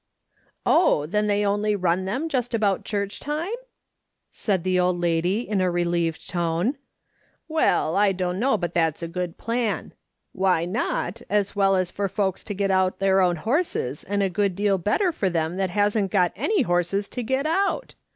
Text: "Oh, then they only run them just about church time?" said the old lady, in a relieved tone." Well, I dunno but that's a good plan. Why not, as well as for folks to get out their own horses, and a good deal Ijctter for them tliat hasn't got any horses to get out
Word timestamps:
"Oh, 0.65 1.05
then 1.05 1.27
they 1.27 1.45
only 1.45 1.75
run 1.75 2.05
them 2.05 2.27
just 2.27 2.55
about 2.55 2.83
church 2.83 3.19
time?" 3.19 3.53
said 4.31 4.63
the 4.63 4.79
old 4.79 4.99
lady, 4.99 5.41
in 5.47 5.61
a 5.61 5.69
relieved 5.69 6.27
tone." 6.27 6.79
Well, 7.47 7.95
I 7.95 8.11
dunno 8.11 8.57
but 8.57 8.73
that's 8.73 9.03
a 9.03 9.07
good 9.07 9.37
plan. 9.37 9.93
Why 10.31 10.65
not, 10.65 11.21
as 11.29 11.55
well 11.55 11.75
as 11.75 11.91
for 11.91 12.09
folks 12.09 12.43
to 12.45 12.55
get 12.55 12.71
out 12.71 12.97
their 12.97 13.21
own 13.21 13.35
horses, 13.35 14.03
and 14.03 14.23
a 14.23 14.27
good 14.27 14.55
deal 14.55 14.79
Ijctter 14.79 15.13
for 15.13 15.29
them 15.29 15.57
tliat 15.57 15.69
hasn't 15.69 16.09
got 16.09 16.33
any 16.35 16.63
horses 16.63 17.07
to 17.09 17.21
get 17.21 17.45
out 17.45 17.93